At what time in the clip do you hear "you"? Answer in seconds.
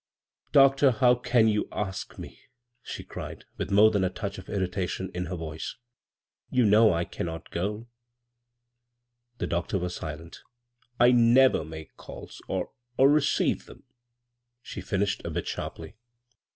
1.47-1.67, 6.57-6.65